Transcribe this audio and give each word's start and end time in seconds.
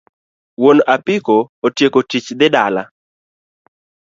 Wuon 0.61 0.77
apiko 0.95 1.35
otieko 1.67 1.99
tich 2.09 2.27
dhi 2.39 2.47
dala. 2.53 2.83